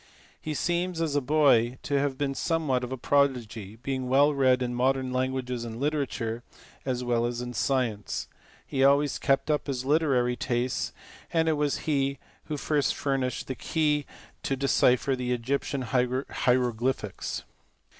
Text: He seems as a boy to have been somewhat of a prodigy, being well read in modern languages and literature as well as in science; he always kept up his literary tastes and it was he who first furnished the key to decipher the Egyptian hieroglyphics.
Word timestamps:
He 0.41 0.55
seems 0.55 0.99
as 0.99 1.15
a 1.15 1.21
boy 1.21 1.77
to 1.83 1.93
have 1.99 2.17
been 2.17 2.33
somewhat 2.33 2.83
of 2.83 2.91
a 2.91 2.97
prodigy, 2.97 3.75
being 3.75 4.09
well 4.09 4.33
read 4.33 4.63
in 4.63 4.73
modern 4.73 5.13
languages 5.13 5.63
and 5.63 5.79
literature 5.79 6.41
as 6.87 7.03
well 7.03 7.27
as 7.27 7.39
in 7.39 7.53
science; 7.53 8.27
he 8.65 8.83
always 8.83 9.19
kept 9.19 9.51
up 9.51 9.67
his 9.67 9.85
literary 9.85 10.35
tastes 10.35 10.91
and 11.31 11.47
it 11.47 11.53
was 11.53 11.77
he 11.85 12.17
who 12.45 12.57
first 12.57 12.95
furnished 12.95 13.45
the 13.45 13.53
key 13.53 14.07
to 14.41 14.55
decipher 14.55 15.15
the 15.15 15.33
Egyptian 15.33 15.83
hieroglyphics. 15.91 17.43